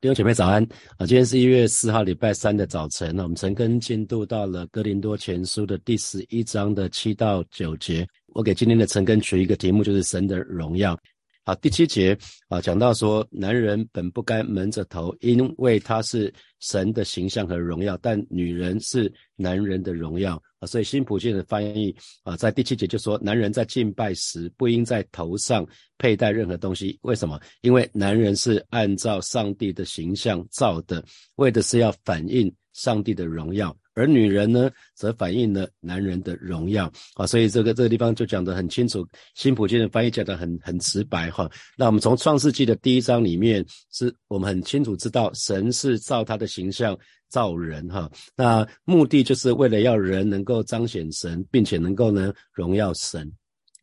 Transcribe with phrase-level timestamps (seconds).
[0.00, 0.62] 弟兄姐妹早安
[0.96, 1.04] 啊！
[1.04, 3.12] 今天是一月四号，礼拜三的早晨。
[3.16, 8.06] 那我们陈根进度到了哥林多前书的第十一章的七到九节。
[8.28, 10.96] 我给今天的陈根取一个题目，就是神的荣耀。
[11.48, 12.14] 好，第七节
[12.50, 16.30] 啊，讲到说，男人本不该蒙着头，因为他是
[16.60, 20.66] 神的形象和荣耀；但女人是男人的荣耀啊。
[20.66, 25.66] 所以新普健的翻译啊，在第七节就说，男人在敬拜时不应在头上
[25.96, 26.98] 佩戴任何东西。
[27.00, 27.40] 为什么？
[27.62, 31.02] 因为男人是按照上帝的形象造的，
[31.36, 33.74] 为的是要反映上帝的荣耀。
[33.98, 39.04] 而女人呢，则反映了男人的荣耀啊，所以这个这个地方就讲得很清楚。
[39.34, 41.50] 辛普金的翻译讲得很很直白哈。
[41.76, 46.96] 那我们从创世纪的第一章里面，是我们很清楚知道，神是照他的形象
[47.28, 48.08] 造人哈。
[48.36, 53.28] 那目的就是为了要人能够彰显神，并且能够呢荣耀神。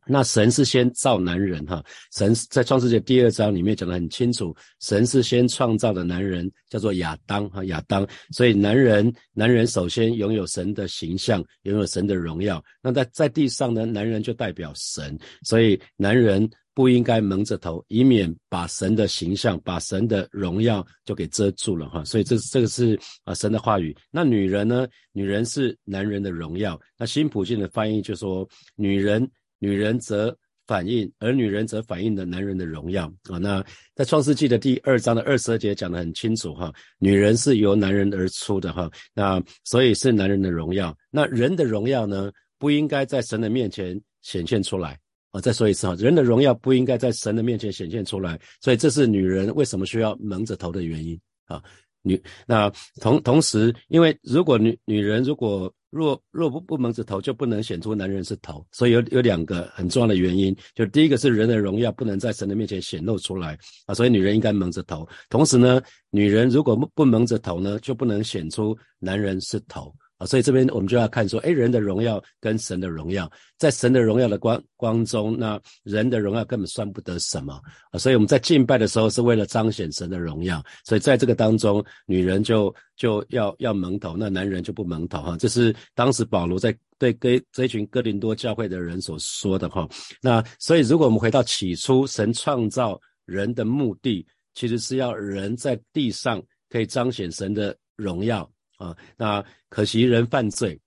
[0.07, 12.63] 那神是先造男人哈，神在创世界第二章里面讲得很清楚，神是先创造的男人叫做亚当哈，亚当，所以男人男人首先拥有神的形象，拥有神的荣耀。
[12.83, 22.03] 那在在地上呢，男人就代表神，所以男人不应该蒙着头，以免把神的形象、把神的荣耀就给遮住了哈。
[22.05, 23.95] 所以这这个是啊神的话语。
[24.11, 24.87] 那女人呢？
[25.13, 26.79] 女人是男人的荣耀。
[26.95, 29.27] 那新普信的翻译就说女人。
[29.65, 33.39] 女人则反映，而女人则反映了男人的荣耀啊。
[33.39, 40.95] 那在创世纪的第二章的二十二节讲得很清楚哈，女人是由男人而出的哈，那所以是男人的荣耀。
[41.09, 44.99] 那人的荣耀呢，不应该在神的面前显现出来
[45.31, 45.41] 啊。
[45.41, 51.59] 再说一次哈，人的荣耀不应该在神的面前显现出来，所以这是女人为什么需要蒙着头的原因啊。
[52.05, 65.07] 女那同同时，因为如果女女人如果若若不不蒙着头，就不能显出男人是头，所以有有两个很重要的原因，就第一个是人的荣耀不能在神的面前显露出来啊，所以女人应该蒙着头。
[65.29, 69.93] 同时呢，女人如果不不蒙着头呢，就不能显出男人是头。
[70.17, 77.59] 啊，所以这边我们就要看说，哎，人的荣耀跟神的荣耀，在神的荣耀的光光中，那人的荣耀根本算不得什么
[77.91, 77.99] 啊。
[77.99, 85.35] 所以我们在敬拜的时候是为了彰显神的荣耀，所以在这个当中，女人就就要要蒙头，那男人就不蒙头哈。
[85.37, 89.85] 这是当时保罗在对跟这群哥林多教会的人所说的哈。
[90.21, 98.49] 那所以如果我们回到起初，神创造人的目的，其实是要人在地上可以彰显神的荣耀。
[98.77, 100.79] 啊，那可惜人犯罪，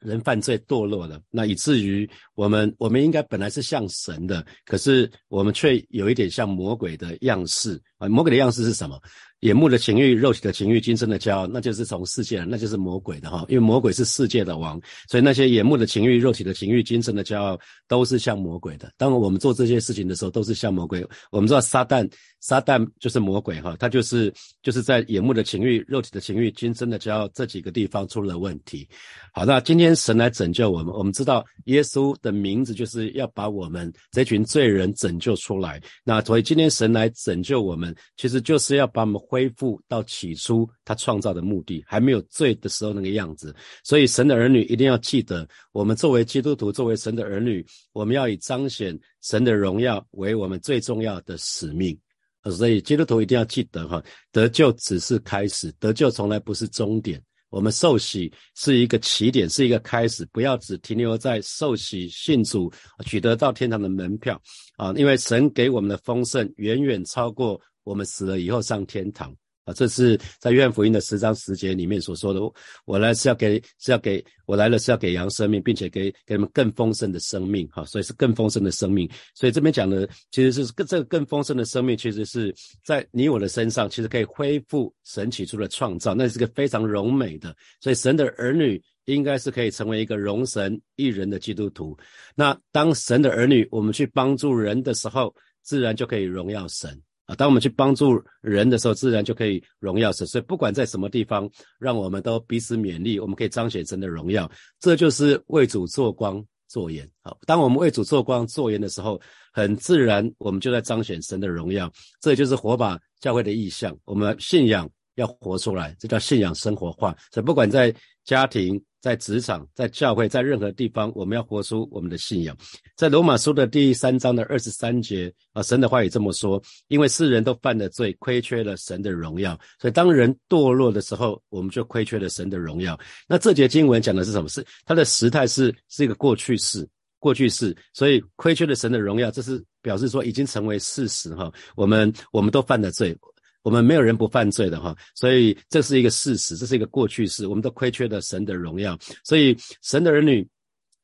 [0.00, 8.08] 人犯罪堕落了，那以至于我们，我们应该本来是像神的，可是我们却有一点像魔鬼的样式啊。
[8.08, 9.00] 魔鬼的样式是什么？
[9.40, 13.44] 眼目的情欲、肉体的情欲、今生的骄傲，那就是从世界，那就是魔鬼的哈。
[13.48, 14.80] 因为魔鬼是世界的王，
[15.10, 18.90] 所以那些眼目的情欲、肉体的情欲、今生的骄傲，都是像魔鬼的。
[18.96, 21.06] 当我们做这些事情的时候，都是像魔鬼。
[21.30, 22.10] 我们知道撒旦，
[22.40, 24.32] 撒旦就是魔鬼哈，他就是
[24.62, 28.88] 就是在眼目的情欲、肉体的情欲、今生的骄傲这几个地方出了问题。
[29.34, 35.78] 好，那今天神来拯救我们，我们知道耶稣的名字就是要把我们这群罪人拯救出来。
[36.04, 39.20] 那所以今天神来拯救我们，其实就是要把我们。
[39.28, 43.54] 恢复到起初他创造的目的，还没有罪的时候那个样子。
[43.84, 51.98] 所以神的儿女一定要记得，我们作为基督徒，作为神的儿女，我们要以彰显神的荣耀为我们最重要的使命。
[52.44, 57.20] 所以基督徒一定要记得哈，得救只是开始，得救从来不是终点。
[57.48, 62.70] 我们受洗是一个起点，是一个开始，不要只停留在受洗信主，
[63.04, 64.40] 取得到天堂的门票
[64.76, 64.92] 啊！
[64.96, 67.60] 因为神给我们的丰盛远远超过。
[67.86, 72.40] 我们死了以后上天堂啊，这是在约翰福音的十章十节里面所说的。
[72.84, 79.08] 我来是要给，是要给我来了是要给羊生命，并且给给你们更丰盛的生命哈，所以是更丰盛的生命。
[79.34, 82.54] 所以这边讲的其实是更这个更丰盛的生命，其实是
[82.84, 87.56] 在你我的身上，其实可以恢复神起初的创造，那是个非常荣美的。
[87.80, 91.96] 所以神的儿女应该是可以成为一个荣神一人的基督徒。
[92.36, 97.02] 那当神的儿女，我们去帮助人的时候，自然就可以荣耀神。
[97.26, 100.26] 啊，当我们去帮助人的时候，自然就可以荣耀神。
[100.26, 104.50] 所以不管在什么地方，让我们都彼此勉励，我们可以彰显神的荣耀。
[104.80, 107.08] 这就是为主做光做盐。
[107.20, 109.20] 好，当我们为主做光做盐的时候，
[109.52, 111.92] 很自然我们就在彰显神的荣耀。
[112.20, 113.96] 这就是火把教会的意向。
[114.04, 117.16] 我们信仰要活出来，这叫信仰生活化。
[117.32, 117.94] 所以不管在
[118.24, 118.82] 家庭。
[119.06, 122.56] 在职场，在教会，在任何地方，我们要活出我们的信仰。
[122.96, 129.56] 在罗马书的第三章的二十三节啊，神的话也这么说：因为世人都犯了罪，亏缺了神的荣耀。
[129.80, 132.98] 所以当人堕落的时候，我们就亏缺了神的荣耀。
[133.28, 134.48] 那这节经文讲的是什么？
[134.48, 136.84] 是它的时态是是一个过去式，
[137.20, 137.76] 过去式。
[137.92, 141.48] 所以亏缺了神的荣耀，这是表示说已经成为事实哈。
[141.76, 143.16] 我们我们都犯了罪。
[143.66, 150.46] 我们没有人不犯罪的哈，所以这是一个事实，这是一个过去式，我们都亏缺了神的荣耀，所以神的儿女。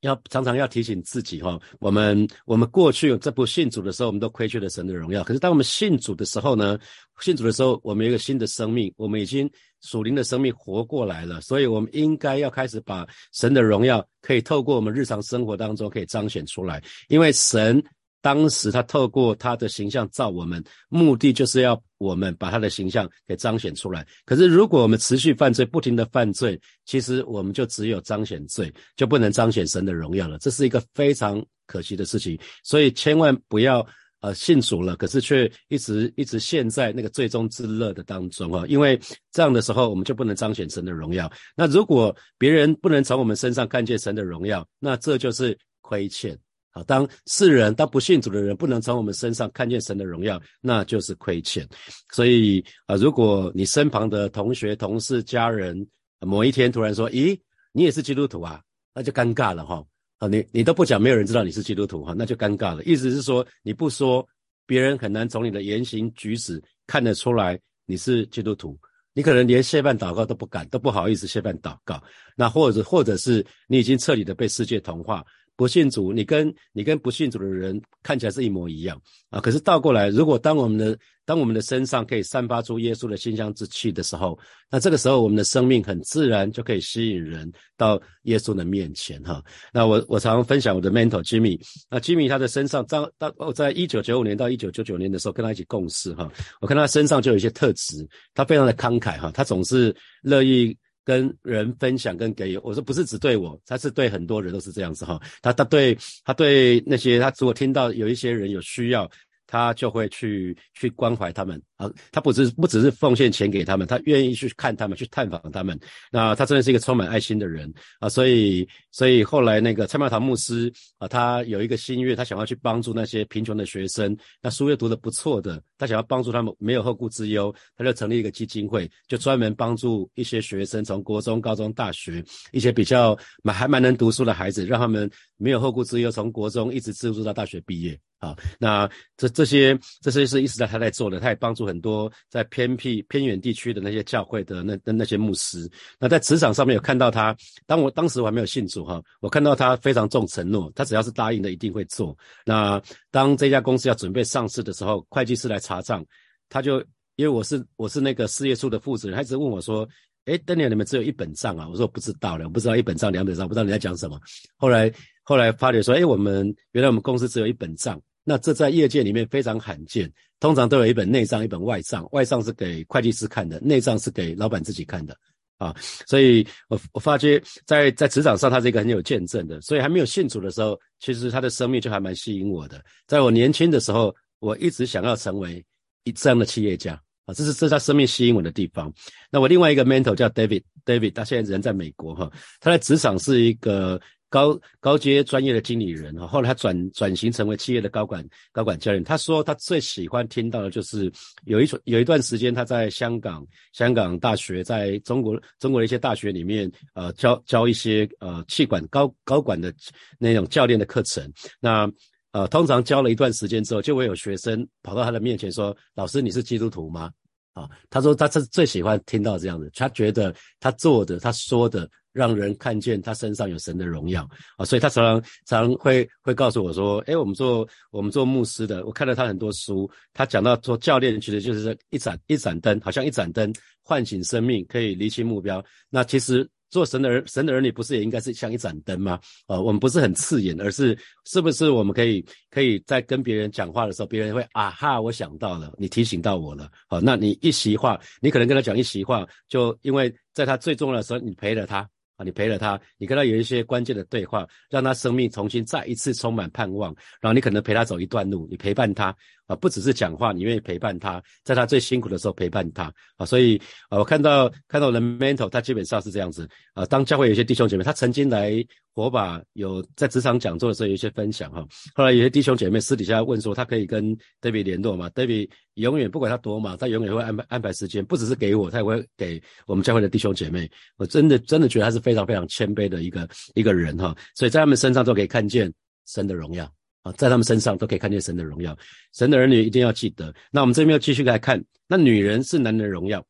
[0.03, 5.23] 要常常要提醒自己哈，我们我们过去这不信主的时候，我们都亏缺了神的荣耀。
[5.23, 6.77] 可是当我们信主的时候呢，
[7.21, 9.49] 信主的时候，我们有一个新的生命，我们已经
[9.81, 17.83] 属灵的生命活过来了，所以我们应该要开始把神的荣耀可以透过我们日常生活当中可以彰显出来，因为神。
[18.25, 24.07] 当时他透过他的形象造我们，目的就是要我们把他的形象给彰显出来。
[24.25, 30.37] 可是如果我们持续犯罪，不停的犯罪，其实我们就只有彰显罪，就不能彰显神的荣耀了。
[30.39, 32.39] 这是一个非常可惜的事情。
[32.65, 33.87] 所以千万不要
[34.21, 38.65] 呃信主了，可是却一直一直陷在那个最终之乐的当中啊！
[38.67, 39.01] 因为
[39.31, 41.31] 这样的时候，我们就不能彰显神的荣耀。
[41.57, 46.39] 那如果别人不能从我们身上看见神的荣耀，那这就是亏欠。
[46.75, 51.69] 好，当世人、当不信主的人不能从我们身上看见神的荣耀，那就是亏欠。
[52.13, 55.87] 所以啊，如果你身旁的同学、同事、家人
[56.21, 57.39] 某一天突然说：“咦，
[57.73, 58.59] 你也是基督徒啊？”
[58.95, 59.85] 那就尴尬了哈。
[60.17, 62.83] 啊，你你都不讲，没有人知道你是基督徒哈，那就尴尬了。
[62.85, 64.27] 意思是说，你不说，
[64.65, 68.79] 别人很难从你的言行举止看得出来你是基督徒。
[69.13, 72.03] 你可能连谢饭祷告都不敢，都不好意思谢饭祷告。
[72.35, 75.23] 那或者或者是你已经彻底的被世界同化。
[75.63, 79.01] 不信主，你跟你跟不信主的人看起来是一模一样
[79.31, 79.41] 啊。
[79.41, 84.37] 可是倒过来，如果当我们的当我们的身上可以散发出耶稣的馨香之气的时候，
[84.69, 89.41] 那这个时候我们的生命很自然就可以吸引人到耶稣的面前哈。
[89.73, 91.57] 那我我常分享我的 mentor Jimmy，
[91.89, 96.29] 那 Jimmy 他的身上当当我，在一九九五年到一九九九年的时候跟他一起共事哈，
[96.61, 98.05] 我看他身上就有一些特质，
[98.35, 100.77] 他非常的慷慨哈，他总是乐意。
[101.05, 105.21] 跟人分享跟给予，我说不是只对我，他是对很多人都是这样子哈。
[105.41, 109.11] 他他对他对那些他如果听到有一些人有需要。
[109.45, 115.79] 他就会去去关怀他们啊，他不只不只是奉献钱给他们，他愿意去看他们，去探访他们。
[116.13, 137.99] 那他真的是一个充满爱心的人啊，所以所以后来那个蔡茂堂牧师啊，他有一个心愿，他想要去帮助那些贫穷的学生，那书又读得不错的，他想要帮助他们没有后顾之忧，他就成立一个基金会，就专门帮助一些学生，从国中、高中、大学一些比较蛮还蛮能读书的孩子，让他们没有后顾之忧，从国中一直资助到大学毕业。
[138.23, 145.71] 啊，那这这些这些是一直在他在做的，他也帮助很很多在偏僻偏远地区的那些教会的那那那些牧师。
[145.99, 147.35] 那在职场上面有看到他，
[147.67, 152.17] 当我当时我还没有信主哈，我看到他非常重承诺，他只要是答应的一定会做。
[152.45, 152.81] 那
[153.11, 156.05] 当这家公司要准备上市的时候，会计师来查账，
[156.51, 156.79] 他就
[157.17, 159.89] 因为我是我是那个事业处的负责人，他一直问我说
[160.27, 164.21] ：“哎，Daniel，你们只有一本账啊？”我说：“我不知道了，我不知道一本账两本账，不知道你在讲什么。”
[164.57, 164.93] 后来
[165.23, 170.09] 后来发觉说：“哎，我们原来我们公司只有一本账。”那这在业界里面非常罕见，
[170.39, 172.09] 通常都有一本内账，一本外账。
[172.13, 175.17] 外账是给会计师看的，内账是给老板自己看的
[175.59, 175.75] 啊。
[176.07, 179.61] 所以我我发觉在在职场上，他是一个很有见证的。
[179.61, 182.81] 所以还没有信主的时候，其实他的生命就还蛮吸引我的。
[183.09, 185.65] 在我年轻的时候，我一直想要成为
[186.05, 186.95] 一这样的企业家
[187.27, 188.93] 啊，这是这是他生命吸引我的地方。
[189.31, 192.31] 那我另外一个 mentor 叫 David，David 他现在人在美国哈，
[192.61, 194.01] 他在职场是一个。
[194.33, 199.05] 高高阶专业的经理人哈，后来他转转型成为企业的高管高管教练。
[199.05, 201.13] 他说他最喜欢听到的就是
[201.45, 209.71] 有一有一段时间他在香港香港大学，在中国中国的一些大学里面呃教教一些呃气管高高管的
[210.19, 211.31] 那种教练的课程。
[211.61, 211.87] 那
[212.31, 217.13] 呃通常教了一段时间之后，就会有学生跑到他的面前说：“老师，你是基督徒吗？”
[217.53, 221.87] 啊，他说他是最喜欢听到这样的，他觉得他做的他说的。
[222.13, 233.53] 让人看见他身上有神的荣耀啊，所以他常常常会会告诉我说：“哎，我们做我们做牧师的，我看了他很多书，他讲到做教练，其实就是一盏一盏灯，好像一盏灯
[233.83, 235.65] 唤醒生命，可以离清目标。
[235.89, 239.19] 那其实做神的儿神的儿女，不是也应该是像一盏灯吗？
[239.47, 246.71] 啊，我们不是很刺眼，而是是不是我们可以可以在跟别人讲话的时候，别人会啊哈，我想到了，你提醒到我了。
[246.89, 251.89] 好，那你一席话，你可能跟他讲一席话，就因为在他最重要的时候，你陪了他。
[252.23, 256.95] 你陪了他，你跟他有一些关键的对话，让他生命重新再一次充满盼望。
[257.21, 259.15] 然后你可能陪他走一段路，你陪伴他
[259.57, 263.27] 不只是讲话，你愿意陪伴他，在他最辛苦的时候陪伴他啊。
[263.27, 263.57] 所以
[263.89, 266.85] 啊，我看到看到我的 mentor，他基本上是这样子啊。
[266.87, 271.67] 当教会有些弟兄姐妹，他曾经来火把有在职场讲座的时候有一些分享哈。
[271.95, 280.71] 后来有些弟兄姐妹私底下问说，他可以跟 David 联络吗？David 永远不管他多忙，他永远会安排安排时间，不只是给我，他也会给我们教会的弟兄姐妹。
[280.97, 285.73] 我真的真的觉得他是非常非常谦卑的一个一个人哈，所以在他们身上都可以看见
[286.07, 286.71] 神的荣耀
[287.03, 288.77] 啊，在他们身上都可以看见神的荣耀。
[289.13, 290.35] 神的儿女一定要记得。
[290.51, 293.25] 那我们这边要继续来看，那女人是男人的荣耀，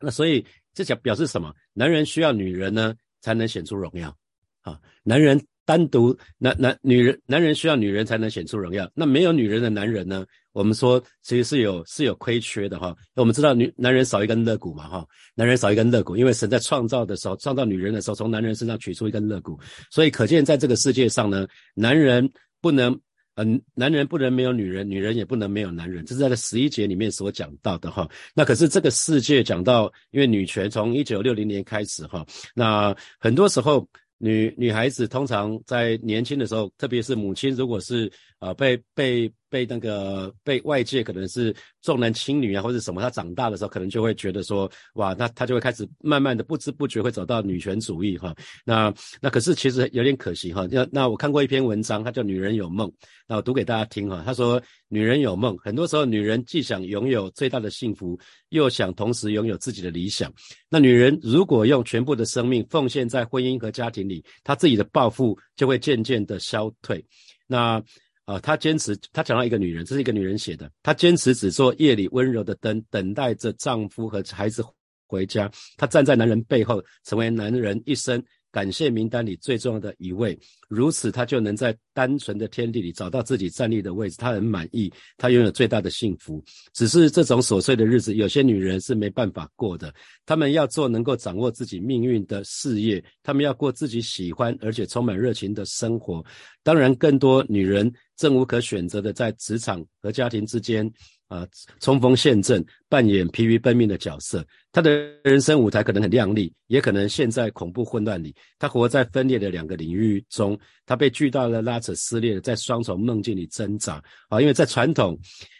[0.00, 1.54] 那所以这讲表示什么？
[1.72, 4.14] 男人需要女人呢，才能显出荣耀。
[4.62, 5.40] 啊，男人。
[5.66, 10.26] 单独男男女人男人需要女人才能显出荣耀，那没有女人的男人呢？
[10.52, 12.94] 我们说其实是有是有亏缺的哈。
[13.14, 19.58] 我们知道女男人少一根肋骨嘛哈，男人少一根肋骨，因为神在创造的时候创造女人的时候，从男人身上取出一根肋骨，
[19.90, 22.30] 所以可见在这个世界上呢，男人
[22.64, 22.98] 不能
[23.34, 28.08] 嗯，男人不能没有女人，女人也不能没有男人，这是在十一节里面所讲到的哈。
[28.34, 33.86] 那可是这个世界讲到，因为女权从一九六零年开始哈，那很多时候。
[34.18, 39.30] 女女孩子通常在年轻的时候，特别是母亲，如果是呃被被。
[39.54, 48.34] 被那个被外界可能是重男轻女啊，或者什么，他长大的时候可能就会觉得说，哇，那他就会开始慢慢的不知不觉会走到女权主义哈。
[48.64, 50.66] 那那可是其实有点可惜哈。
[50.68, 52.88] 那那我看过一篇文章，它叫《女人有梦》，
[53.28, 54.24] 那我读给大家听哈。
[54.26, 58.18] 他说，女人有梦，很多时候女人既想拥有最大的幸福，
[58.48, 60.32] 又想同时拥有自己的理想。
[60.68, 67.04] 那女人如果用全部的生命奉献在婚姻和家庭里，她自己的抱负就会渐渐的消退。
[67.46, 67.80] 那
[68.24, 70.70] 啊，她坚持，她讲到一个女人，这是一个女人写的。
[70.82, 74.64] 她坚持只做夜里温柔的灯，等待着丈夫和孩子
[75.06, 75.50] 回家。
[75.76, 78.22] 她站在男人背后，成为男人一生。
[78.54, 86.40] 感谢名单里最重要的一位，如此他就能在单纯的天地里找到自己站立的位置，他很满意，他拥有最大的幸福。
[86.72, 89.92] 只是这种琐碎的日子，有些女人是没办法过的。
[90.24, 96.24] 她们要做能够掌握自己命运的事业，她们要过自己喜欢而且充满热情的生活。
[96.62, 100.88] 当然，更多女人正无可选择的在职场和家庭之间。
[101.28, 101.46] 啊，
[101.80, 104.44] 冲锋陷阵，扮演疲于奔命的角色。
[104.70, 104.90] 他的
[105.22, 108.34] 人生舞台可能很亮丽，也可能陷在恐怖混乱里。
[108.58, 114.02] 他活在分裂的两个领域中，他被巨大的拉扯撕裂，在双重梦境里挣扎。
[114.28, 115.18] 啊，因为在传统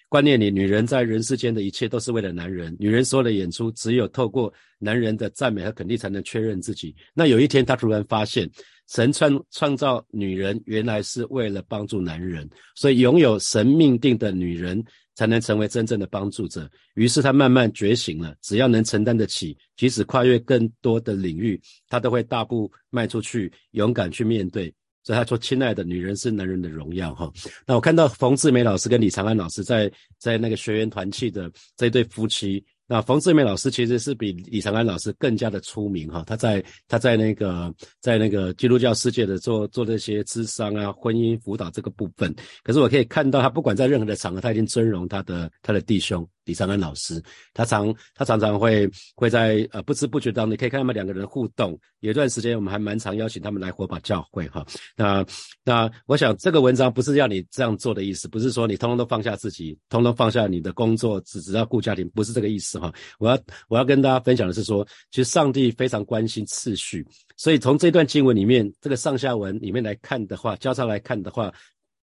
[0.08, 6.94] 观念里，女人在人世间的一切都是为了男人，女人所有的演出只有透过男人的赞美和肯定才能确认自己。
[7.14, 8.48] 那有一天，她突然发现，
[8.88, 14.84] 神创创造女人原来是为了帮助男人，所以拥有神命定的女人。
[15.16, 16.68] 才能成为真正的帮助者。
[16.94, 24.74] 于是他慢慢觉醒了，只要能承担得起，即使跨越更多的领域，他都会大步迈出去，勇敢去面对。
[25.04, 27.30] 所以他说：“亲爱的，女人是男人的荣耀。”哈，
[27.64, 29.88] 那我看到冯志梅老师跟李长安老师在
[30.18, 32.64] 在那个学员团契的这对夫妻。
[32.86, 46.26] 那冯志梅老师其实是比李长安老师更加的出名哈，他在他在那个在那个基督教世界的做做这些智商啊、婚姻辅导这个部分，可是我可以看到他不管在任何的场合，他已经尊荣他的他的弟兄。
[46.44, 47.22] 李长安老师，
[47.54, 48.86] 他常他常常会
[49.16, 51.74] 会在呃不知不觉当中，你可以看他们两个人互动。
[52.00, 54.62] 有一段时间，我们还蛮常邀请他们来火把教会哈。
[54.94, 55.24] 那
[55.64, 62.92] 那我想这个文章不是要你这样做的意思，不是说你通通都放下自己，通通放下你的工作，只只要顾家庭，不是这个意思哈。
[63.18, 63.38] 我要
[63.68, 71.52] 我要跟大家分享的是说，其实上帝非常关心次序，所以从这段经文里面，这个上下文里面来看的话，交叉来看的话。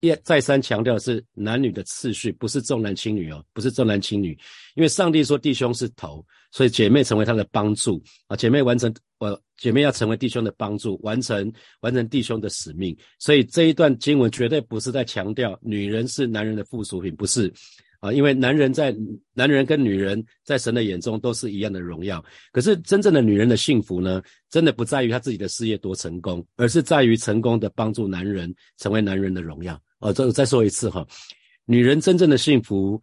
[0.01, 4.39] 也再三强调是男女的次序，不是重男轻女哦，不是重男轻女。
[4.75, 12.97] 因为上帝说弟兄是头，所以姐妹成为他的帮助啊，姐妹完成呃，姐妹要成为弟兄的帮助，完成完成弟兄的使命。
[13.19, 17.53] 所以这一段经文绝对不是在强调女人是男人的附属品，不是
[18.07, 18.95] 啊，因为男人在
[19.35, 22.25] 男人跟女人在神的眼中都是一样的荣耀。
[22.53, 29.81] 可是真正的女人的幸福呢，真的不在于她自己的事业多成功，而是在于成功的帮助男人成为男人的荣耀。
[29.99, 31.05] 哦，再再说一次哈，
[31.65, 33.01] 女人真正的幸福，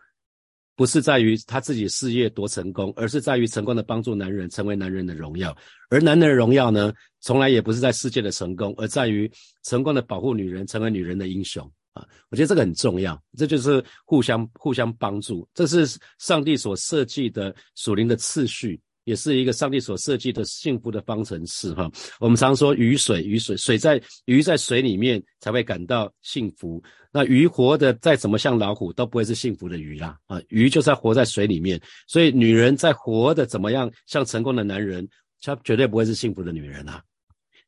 [0.75, 5.55] 不是在于她自己事业多成功，而是在于成功的帮助男人成为男人的荣耀。
[5.89, 9.29] 而男人的荣耀呢，从来也不是在世界的成功，而在于
[9.63, 12.05] 成功的保护女人，成为女人的英雄啊！
[12.29, 18.79] 我觉得这个很重要，这就是互相互相帮助，这是上帝所设计的属灵的次序。
[19.05, 21.91] 也是一个上帝所设计的幸福的方程式哈。
[22.21, 26.81] 我们常说鱼水，鱼水，水在鱼在水里面才会感到幸福。
[27.12, 30.41] 那鱼活的再怎么像老虎，都不会是幸福的鱼啦啊！
[30.47, 35.05] 鱼就是要活在水里面，所以女人在活的怎么样像成功的男人，
[35.41, 37.03] 她绝对不会是幸福的女人啊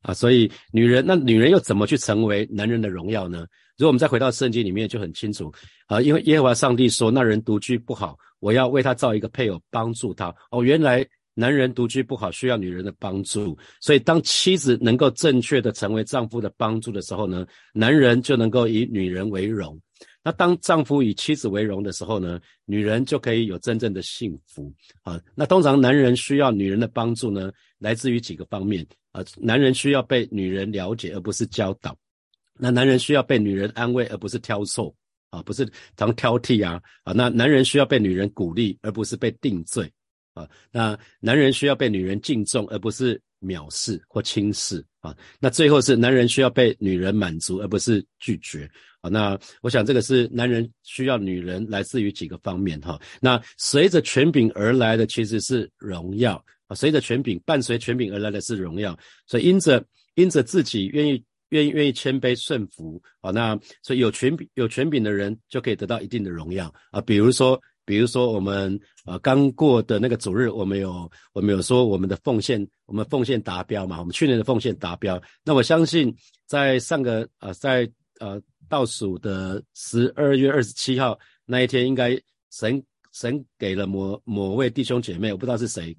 [0.04, 0.14] 啊！
[0.14, 3.46] 所以女人那女人又怎么去成为男人的荣耀呢？
[3.78, 5.52] 如果我们再回到圣经里面就很清楚
[5.88, 11.06] 啊，因为耶和华上帝说那人独居不好，我要为他造一个配偶帮助他哦，原来。
[11.38, 13.58] 男人独居不好，需要女人的帮助。
[13.82, 19.78] 所以，当妻子能够正确的成为丈夫的帮助的时候呢，男人就能够以女人为荣。
[20.24, 25.20] 那当丈夫以妻子为荣的时候呢，女人就可以有真正的幸福啊。
[25.36, 29.22] 那通常男人需要女人的帮助呢，来自于几个方面啊。
[29.36, 31.94] 男人需要被女人了解，而不是教导
[32.58, 34.96] 那男人需要被女人安慰，而不是挑错
[35.30, 37.12] 啊，不是常挑剔啊啊。
[37.12, 39.92] 那男人需要被女人鼓励，而不是被定罪
[40.34, 40.48] 啊。
[40.72, 45.14] 那男人需要被女人敬重，而不是藐视或轻视啊。
[45.38, 48.70] 那最后是男人需要被女人满足，而不是拒绝
[49.02, 49.10] 啊。
[49.10, 52.98] 那我想这个是男人需要女人来自于几个方面哈。
[53.20, 58.98] 那随着权柄而来的其实是荣耀啊，随着权柄伴随权柄而来的是荣耀，
[59.28, 61.22] 所以因着因着自己愿意。
[61.56, 67.00] 愿意愿意谦卑顺服啊，那所以有权柄有权柄的人就可以得到一定的荣耀啊。
[67.00, 74.00] 比如说，比如说我们呃刚过的那个主日，我们有我们有说我们的奉献，我们奉献达标嘛。
[74.00, 76.14] 我们去年的奉献达标，那我相信
[76.46, 82.20] 在上个呃在呃倒数的十二月二十七号那一天，应该
[82.52, 82.84] 神
[83.14, 85.96] 神给了某某位弟兄姐妹，我不知道是谁。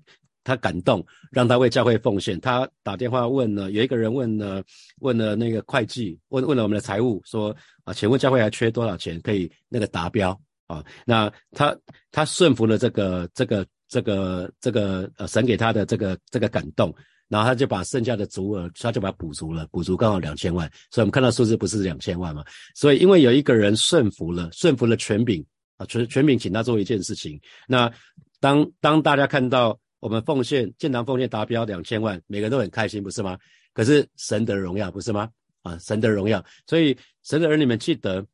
[0.46, 2.40] 他感动，让他为教会奉献。
[2.40, 4.62] 他打电话问了，有一个人问了，
[5.00, 10.84] 问了那个会计，问问了我们的财务，说啊，请问教会还缺多少钱可以那个达标啊？
[11.04, 11.76] 那他
[12.12, 16.94] 他顺服了这个这个这个这个呃神给他的这个这个感动，
[17.26, 20.70] 然后他就把剩下的足额，他就把它补足了，补足刚好两千万。
[20.92, 22.44] 所以我们看到数字不是两千万嘛？
[22.76, 25.44] 所以因为有一个人顺服了，顺服了权柄
[25.76, 27.40] 啊，权权柄请他做一件事情。
[27.66, 27.92] 那
[28.38, 29.76] 当当大家看到。
[30.06, 33.36] 我们奉献建堂奉献达标两千万，每个人都很开心，不是吗？
[33.72, 35.28] 可是神的荣耀，不是吗？
[35.62, 36.44] 啊，神的荣耀。
[36.64, 38.24] 所以神的儿女们记得，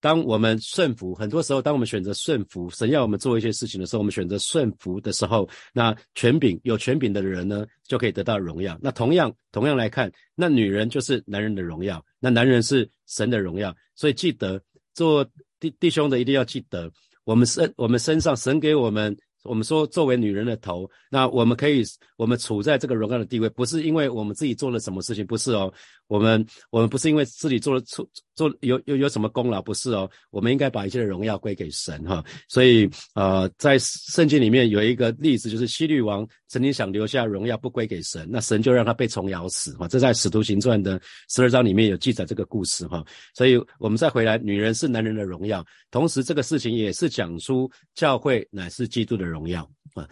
[0.00, 8.76] 当我们顺服，很多时候，当我们选择顺服，神要我们做一些事情的时候，我们选择顺服的时候，那权柄有权柄的人呢，就可以得到荣耀。
[8.82, 13.72] 那同样，同样来看，那女人就是男人的荣耀，那男人是神的荣耀。
[13.94, 14.60] 所以记得
[14.94, 15.24] 做
[15.60, 16.90] 弟弟兄的一定要记得，
[17.22, 19.16] 我们身我们身上神给我们。
[19.44, 21.84] 我们说，作为女人的头，那我们可以，
[22.16, 25.72] 我们处在这个荣耀的地位，不是因为我们自己做了什么事情，不是哦。
[26.06, 30.10] 我们我们不是因为自己做了错做有有有什么功劳，不是哦。
[30.30, 32.22] 我们应该把一切的荣耀归给神哈。
[32.48, 39.88] 所以呃，在圣经里面有一个例子，就是希律王曾经想留下荣耀不归给神，那神就让他被虫咬死哈。
[39.88, 43.04] 这在使徒行传的十二章里面有记载这个故事哈。
[43.34, 50.08] 所以我们再回来，女人是男人的荣耀，同时这个事情也是讲出教会乃是基督的荣耀啊。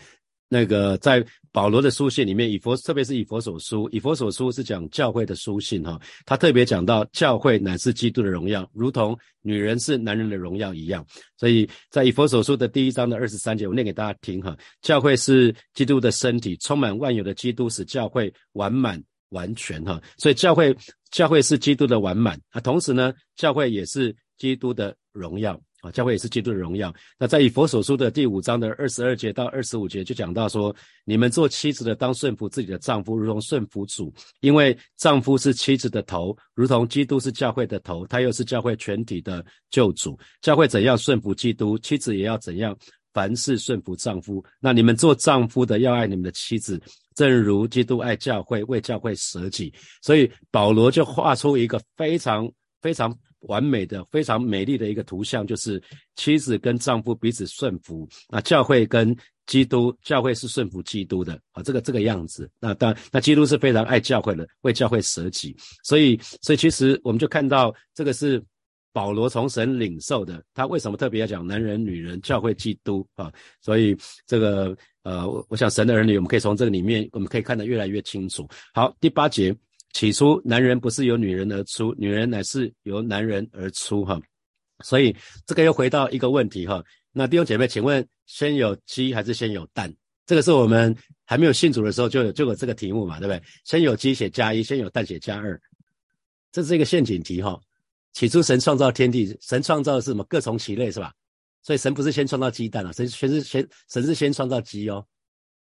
[0.53, 11.03] 那个在保罗的书信里面，以佛特别是以佛所书，以佛所书是讲教会的书信哈，他特别讲到教会乃是基督的荣耀，如同女人是男人的荣耀一样。
[11.39, 14.55] 所以在以佛所书的第一章的二十三节，我念给大家听哈。
[14.83, 19.99] 教会是基督的身体，充满万有的基督使教会完满完全哈。
[20.19, 20.77] 所以教会
[21.11, 25.59] 教会是基督的完满啊，同时呢，教会也是基督的荣耀。
[25.83, 26.95] 啊，教会也是基督的荣耀。
[27.19, 40.17] 那在以佛所书的第五章的二十二节到二十五节，就讲到说：你们做妻子的，当顺服自己的丈夫，如同顺服主，因为丈夫是妻子的头，如同基督是教会的头，他又是教会全体的救主。
[40.41, 42.77] 教会怎样顺服基督，妻子也要怎样，
[43.13, 44.43] 凡事顺服丈夫。
[44.61, 46.81] 那你们做丈夫的，要爱你们的妻子，
[47.17, 49.75] 正如基督爱教会，为教会舍己。
[50.01, 52.49] 所以保罗就画出一个非常
[52.81, 53.13] 非常。
[53.43, 55.83] 完美的、非常美丽的一个图像，就是
[56.17, 58.09] 妻子跟丈夫彼此顺服。
[58.29, 62.51] 那教会跟基督，教会是顺服基督的啊，这个这个样子。
[62.61, 65.57] 那当那基督是非常爱教会的，为教会舍己。
[65.83, 68.43] 所以，所以其实我们就看到这个是
[68.93, 70.43] 保罗从神领受的。
[70.55, 73.33] 他为什么特别要讲男人、女人、教会、基督啊？
[73.61, 78.49] 所以这个呃，我想神的儿女，我们可以从这个里面，我们可以看得越来越清楚。
[78.73, 79.55] 好，第八节。
[79.93, 84.21] 起初，男人不是由女人而出，女人乃是由男人而出，哈。
[84.83, 85.15] 所以
[85.47, 86.83] 这个又回到一个问题，哈。
[87.13, 89.95] 那弟兄姐妹，请问先有鸡还是先有蛋？
[90.25, 93.43] 这个是我们还没有信主的时候就有就有这个题目嘛，对不对？
[93.65, 95.61] 先有鸡写加一，先有蛋写加二，
[96.51, 97.61] 这是一个陷阱题，哈。
[98.13, 100.25] 起初神创造天地，神创造的是什么？
[100.25, 101.13] 各从其类，是吧？
[101.63, 105.07] 所以神不是先创造鸡蛋啊，神全是先神是先创造鸡哦，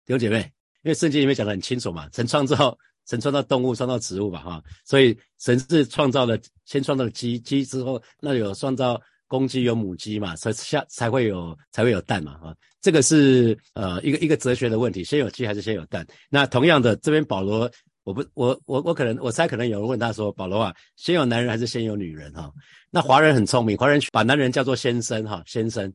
[0.06, 0.38] 弟兄姐妹，
[0.84, 2.78] 因为圣经里面讲得很清楚嘛，神创造。
[3.08, 16.06] 神创造动物，创造植物吧，哈，所以神是创造了，先创造了鸡，鸡之后那有创造公鸡有母鸡嘛，所以下才会有才会有蛋嘛，哈，这个是呃一个一个哲学的问题，先有鸡还是先有蛋？
[16.30, 17.70] 那同样的，这边保罗，
[18.04, 22.32] 我不我我我可能我猜可能有人问他说，保罗啊，先有男人还是先有女人？
[22.32, 22.52] 哈，
[22.90, 25.92] 那华人很聪明，华人把男人叫做先生，哈，先生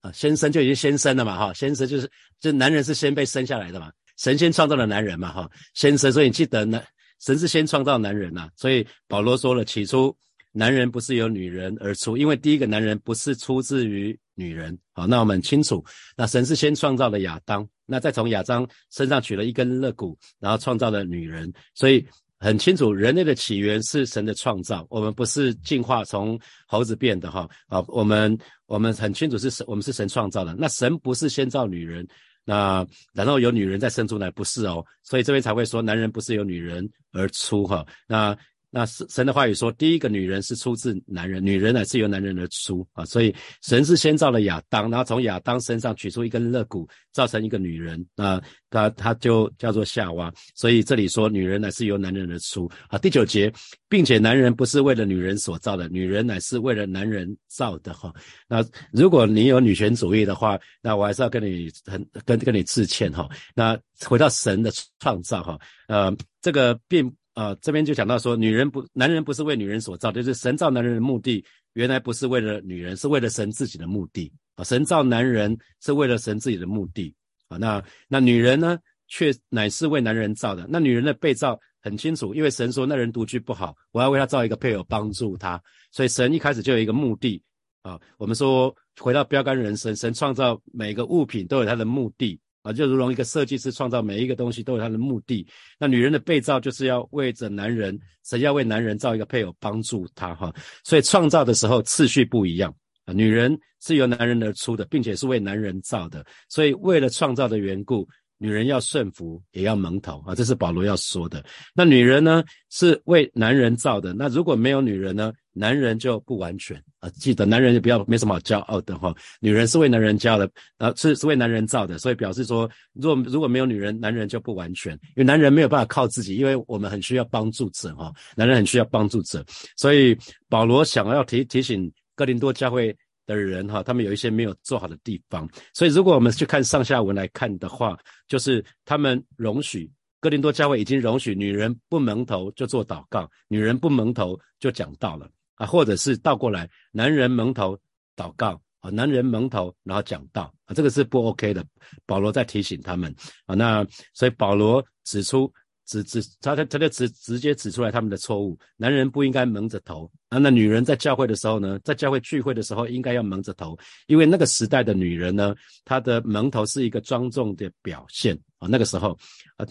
[0.00, 3.90] 啊，先生就已经先生了嘛，哈，先生就是就男人是先被生下来的嘛。
[4.16, 6.82] 神先创造了男人嘛，哈，先生，所以你记得呢，
[7.20, 10.16] 神是先创造男人呐，所以保罗说了，起初
[10.52, 15.84] 男人不是由女人而出，因为第一个男人不是出自于女人，好，那我们清楚，
[16.16, 22.06] 那神是先创造了亚当，那再从亚当身上取了一根肋骨，然后创造了女人，所以
[22.38, 27.48] 很清楚，人类的起源是神的创造，我们不是进化从猴子变的哈。
[27.66, 30.54] 啊，我们我们很清楚是神，我们是神创造的。
[30.58, 32.06] 那神不是先造女人，
[32.46, 37.84] 那然后有女人再生出来，不是哦，所以这边才会说男人不是由女人而出哈。
[38.06, 38.34] 那
[38.76, 52.98] 那神神的话语说，第一个女人是出自男人，女人乃是由男人而出啊，所以神是先造了亚当，然后从亚当身上取出一根肋骨，造成一个女人啊，他他就叫做夏娃，所以这里说女人乃是由男人而出啊。
[52.98, 53.50] 第九节，
[53.88, 58.12] 并且男人不是为了女人所造的，女人乃是为了男人造的哈。
[58.46, 58.62] 那
[58.92, 63.26] 如果你有女权主义的话，那我还是要跟你很跟跟你致歉哈。
[63.54, 65.58] 那回到神的创造哈，
[65.88, 67.10] 呃，这个并。
[67.36, 71.44] 啊，这边就讲到说，女人不，男人不是为女人所造，就是神造男人的目的，
[71.74, 74.64] 原来不是为了女人，是为了神自己的目的啊。
[74.64, 77.14] 神造男人是为了神自己的目的
[77.48, 77.58] 啊。
[77.58, 80.66] 那那女人呢，却乃是为男人造的。
[80.66, 85.62] 那女人的被造很清楚，因为神说那人独居不好，我要为他造一个配偶帮助他。
[85.92, 87.42] 所以神一开始就有一个目的
[87.82, 88.00] 啊。
[88.16, 92.40] 我们说回到标杆人生，神创造每个物品都有它的目的。
[92.66, 95.46] 啊，就如同一个设计师创造每一个东西都有他的目的。
[95.78, 100.52] 那女人的被造就是要为着男人，神要为男人造一个配偶帮助他哈。
[100.82, 102.74] 所以创造的时候次序不一样
[103.04, 103.12] 啊。
[103.12, 106.26] 女人是由男人而出的，并且是为男人造的。
[106.48, 108.04] 所以为了创造的缘故。
[108.38, 110.34] 女人要顺服，也要蒙头啊！
[110.34, 111.42] 这是保罗要说的。
[111.74, 114.12] 那女人呢，是为男人造的。
[114.12, 117.08] 那如果没有女人呢，男人就不完全啊！
[117.10, 119.14] 记得，男人就不要没什么好骄傲的哈。
[119.40, 128.12] 女人是为男人教的，啊，是是为男人造的，所以表示说，如果如果没有女人，男人就不完全，因为男人没有办法靠自己，因为我们很需要帮助者哈。
[128.36, 129.44] 男人很需要帮助者，
[129.76, 130.16] 所以
[130.48, 132.94] 保罗想要提提醒哥林多教会。
[133.26, 147.78] 的人哈，他们有一些没有做好的地方，所以如果我们去看上下文来看的话，就是他们容许哥林多教会已经容许女人不蒙头就做祷告，女人不蒙头就讲道了啊，或者是倒过来，男人蒙头
[148.16, 151.64] 祷告啊，男人蒙头然后讲道啊，这个是不 OK 的。
[152.06, 153.14] 保罗在提醒他们
[153.46, 155.52] 啊，那所以保罗指出。
[155.86, 158.58] 指指他他他就直直接指出来他们的错误。
[158.76, 168.66] 男人不应该蒙着头啊，那女人在教会的时候呢，在教会聚会的时候应该要蒙着头，因为那个时代的女人呢，她的蒙头是一个庄重的表现啊。
[168.68, 169.16] 那个时候
[169.56, 169.64] 啊，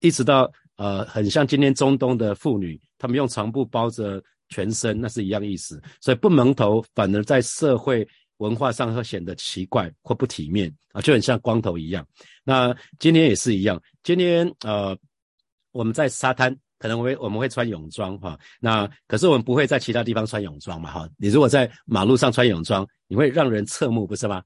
[0.00, 5.80] 一直到呃，很像今天中东的妇女，她们用长布包着全身，那是一样意思。
[6.00, 12.06] 所以不蒙头反而在社会文化上会显得奇怪或不体面啊，就很像光头一样。
[12.42, 14.96] 那今天也是一样，今天呃。
[15.72, 21.08] 我们在沙滩可能我会我们会穿泳装哈，那可是我们不会在其他地方穿泳装嘛哈。
[21.16, 24.42] 你如果在马路上穿泳装，你会让人侧目不是吗？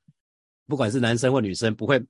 [0.67, 2.03] 不管是男生或女生，不会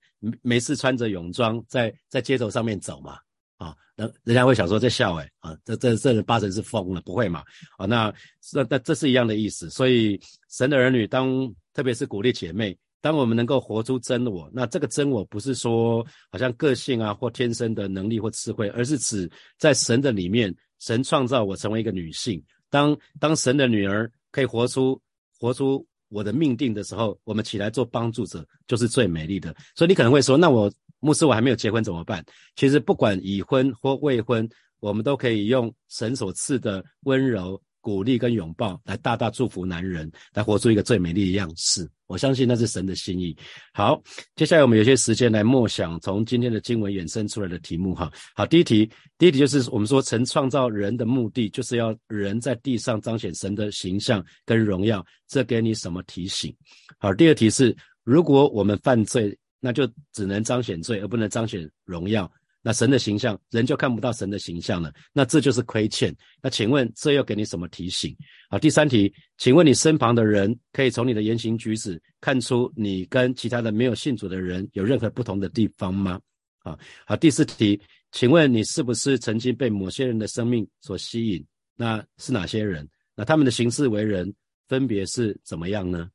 [0.42, 3.18] 没事穿着泳装在在街头上面走嘛
[3.56, 3.76] 啊？
[3.96, 7.42] 人人家会想说这笑哎啊，这这这人八成是疯了，不会嘛
[7.78, 7.86] 啊？
[7.86, 8.12] 那
[8.52, 9.68] 那那这是一样的意思。
[9.70, 12.76] 所以神的儿女当特别是鼓励姐妹。
[13.02, 22.42] 当我们能够活出真我，那这个真我不是说好像个性啊或天生的能力或智慧，而是指在神的里面，神创造我成为一个女性。
[22.70, 24.98] 当当神的女儿可以活出
[25.38, 29.54] 活出我的命定的时候，我们起来做帮助者就是最美丽的。
[29.74, 32.24] 所以你可能会说，那我牧师我还没有结婚怎么办？
[32.54, 37.60] 其实不管已婚或未婚，我们都可以用神所赐的温柔。
[37.82, 41.86] 鼓励跟拥抱，来大大祝福男人，来活出一个最美丽的样式。
[42.06, 43.36] 我相信那是神的心意。
[43.72, 44.00] 好，
[44.36, 47.94] 接下来我们有些时间来默想从今天的经文衍生出来的题目。
[47.94, 55.04] 哈，好，第一题，第一题就是我们说神创造人的目的，就是要人在地上彰显神的形象跟荣耀。
[55.26, 56.54] 这给你什么提醒？
[56.98, 62.30] 好，第二题是，如果我们犯罪，那就只能彰显罪，而不能彰显荣耀。
[62.64, 64.92] 那神的形象，人就看不到神的形象了。
[65.12, 66.14] 那这就是亏欠。
[66.40, 68.16] 那请问这又给你什么提醒？
[68.48, 76.20] 好，第三题，请问你身旁的人可以从你的言行举止看出你跟其他的没有信主的人有任何不同的地方吗？
[76.60, 77.80] 啊，好，第四题，
[78.12, 81.44] 请问你是不是曾经被某些人的生命所吸引？
[81.74, 82.88] 那是哪些人？
[83.16, 84.32] 那他们的行事为人
[84.68, 86.08] 分别是怎么样呢？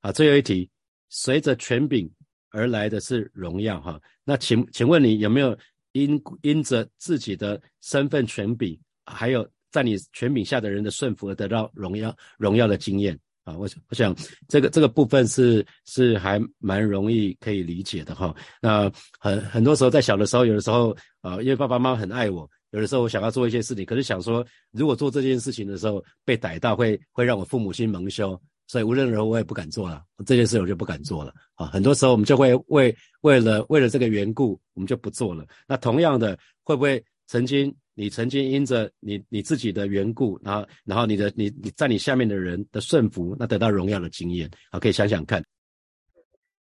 [0.00, 0.70] 啊，最后一题，
[1.10, 2.10] 随着权柄
[2.50, 3.78] 而来的是荣耀。
[3.82, 5.54] 哈，那请请问你有没有？
[5.92, 13.56] 因因着自己的身份权柄，还有在你权柄下的人的顺服而得到荣耀荣耀的经验啊！
[13.56, 14.14] 我想我想
[14.48, 18.34] 这个这个部分是是还蛮容易可以理解的哈。
[18.60, 28.40] 那很很多时候在小的时候，有的时候啊，因为爸爸妈妈很爱我，有的时候我想要做一些事情，可是想说如果做这件事情的时候被逮到，会会让我父母亲蒙羞。
[28.72, 31.66] 所以无论如何我也不敢做了，这件事我就不敢做了啊！
[31.66, 35.46] 很多时候我们就会为为了为了这个缘故，我们就不做了。
[35.68, 45.44] 那同样的，会不会曾经你曾经因着你你自己的缘故，然后然后你的你你在你下面的人的顺服，那得到荣耀的经验，好，可以想想看。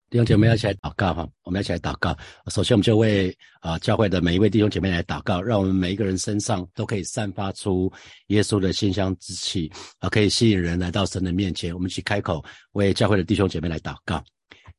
[0.10, 1.28] 弟兄姐妹要，一起来祷告哈！
[1.44, 2.15] 我们一起来祷告。
[2.48, 7.91] 首先，我们就为啊教会的每一位弟兄姐妹来祷告，让我们每一个人身上都可以散发出
[8.28, 11.74] 耶稣的馨香之气啊，可以吸引人来到神的面前。
[11.74, 14.24] 我们一起开口为教会的弟兄姐妹来祷告。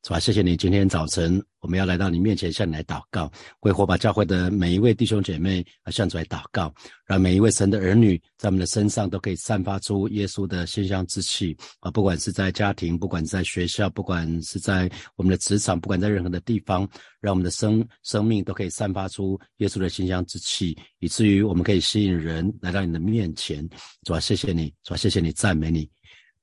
[0.07, 0.21] 是吧？
[0.21, 3.29] 谢谢你，今天早晨我们要来到你面前，向你来祷告，
[3.62, 6.73] 为火把教会的每一位弟兄姐妹啊向主来祷告，
[7.05, 11.90] 让每一位神的儿女在我们的身上都可以散发出耶稣的馨香之气啊！
[11.90, 16.88] 不管是在家庭，不管是在学校，不管是在我们的职场，不管在任何的地方，
[17.21, 23.69] 让我们的生生命都可以散发出耶稣的馨香之气，以至于我们可以吸引人来到你的面前。
[24.05, 25.90] 主啊，谢谢你，主啊，谢谢你，赞美你。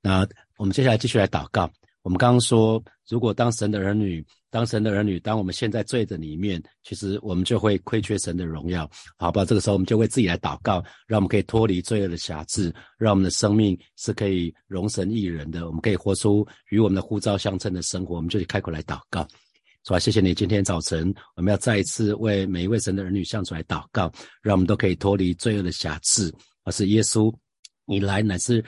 [0.02, 1.72] 那我们接下来继续来祷告。
[2.04, 9.46] 我们刚刚说，如果当神的儿女，当神的儿女，当我们现在罪的里面，其实我们就会亏缺神的荣耀，好吧？
[9.46, 18.18] 这个时候我们就为自己来祷告，让我们可以脱离罪恶的辖制，让我们的生命是可以容神益人的，我们可以活出与我们的呼召相称的生活。
[18.18, 19.26] 我们就去开口来祷告，
[19.86, 19.98] 是吧？
[19.98, 24.12] 谢谢你，今天早晨我们要再一次为每一位神的儿女向主来祷告，
[24.42, 26.30] 让我们都可以脱离罪恶的辖制，
[26.66, 27.34] 而是耶稣，
[27.86, 28.62] 你来乃是。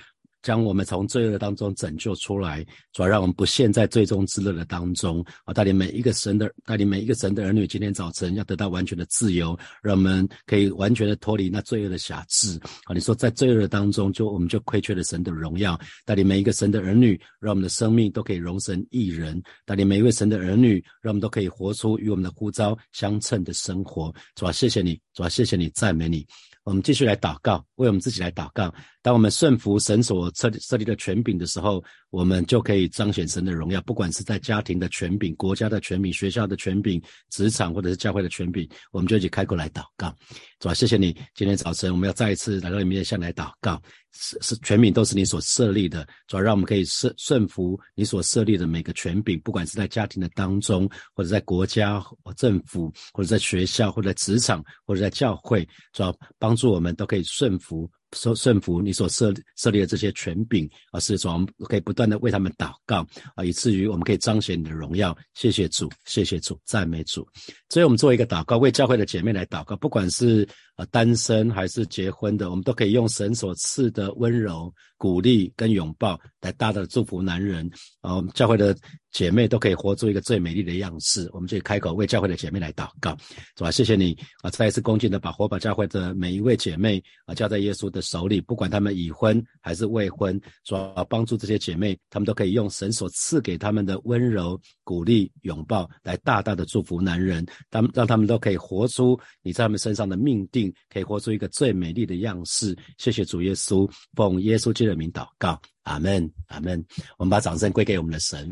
[0.45, 5.51] 将我们从罪恶当中拯救出来，主要让我们不陷在最终之乐的当中啊！
[5.51, 12.93] 带领每一个神的，带领每一个神的儿女，今天早晨要得到完全的自由，让我们可以完全的脱离那罪恶的辖制啊！
[12.93, 15.79] 你说在罪恶当中，就我们就亏缺了神的荣耀。
[16.05, 19.41] 带领每一个神的儿女，让我们的生命都可以容神一人。
[19.65, 24.13] 带领每一位神的儿女，让我们都可以活出与我们的呼召相称的生活。
[24.35, 26.23] 主啊，谢谢你，主啊，谢谢你，赞美你。
[26.65, 28.73] 我们继续来祷告，为我们自己来祷告。
[29.03, 31.81] 当我们顺服神所设设立的权柄的时候，
[32.15, 33.81] 我们就可以彰显神的荣耀。
[33.81, 40.15] 不管是在家庭的权柄、国家的权柄、学校的权柄、职场或者是教会的权柄，我们就一起开口来祷告。
[40.57, 43.81] 主啊，谢谢你，今天早晨我们要再一次来到你面前来祷告。
[44.13, 52.01] 是是，权柄都是你所设立的，主要让我们可以顺顺服你所设立的每个权柄，不管是在家庭的当中，或者在国家、
[52.37, 57.91] 政府，或者在学校，或者在职场，或者在教会，主要帮助我们都可以顺服。
[58.15, 65.15] 说顺服你所设设立的这些权柄，而是说我们可以不断的为他们祷告啊，以至于我们可以彰显你的荣耀。
[65.33, 67.27] 谢谢主，谢谢主，赞美主。
[67.69, 78.15] 所以我们做一个祷告，为教会的姐妹来祷告，不管是呃单身还是结婚的，我们都可以用神所赐的温柔、鼓励跟拥抱来大大的祝福男人啊。
[78.15, 78.75] 我们教会的
[79.11, 81.29] 姐妹都可以活出一个最美丽的样式。
[81.33, 83.17] 我们就开口为教会的姐妹来祷告，
[83.57, 83.71] 是吧？
[83.71, 88.01] 谢谢你啊，再一次恭敬的把火把教会的每一位姐妹啊交在耶稣的。
[88.05, 97.43] 手里，不管他们已婚还是未婚，主要帮助这些姐妹，她们都可以用神所赐给他们的温柔、鼓励、拥抱，来大大的祝福男人。
[97.71, 102.77] 他们让他们都可以活出你在他们身上的命定，可以活出一个最美丽的样式。
[102.97, 106.83] 谢谢主耶稣，奉耶稣基督的名祷告，阿门，阿门。
[107.17, 108.49] 我们把掌声归给我们的神。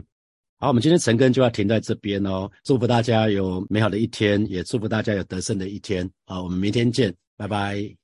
[0.59, 2.49] 好，我们今天晨更就要停在这边哦。
[2.63, 6.09] 祝福大家有美好的一天，也祝福大家有得胜的一天。
[6.25, 8.02] 好，我们明天见，拜拜。